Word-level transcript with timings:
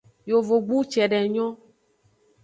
Yovogbu 0.29 0.77
cede 0.91 1.19
nyon. 1.33 1.53